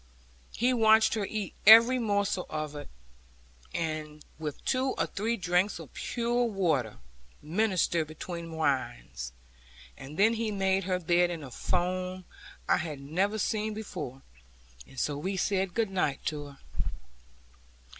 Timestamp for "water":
6.45-6.97